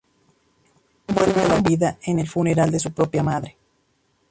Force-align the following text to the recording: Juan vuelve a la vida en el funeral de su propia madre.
Juan 1.05 1.15
vuelve 1.31 1.41
a 1.43 1.47
la 1.47 1.61
vida 1.61 1.99
en 2.01 2.17
el 2.17 2.27
funeral 2.27 2.71
de 2.71 2.79
su 2.79 2.91
propia 2.91 3.21
madre. 3.21 3.55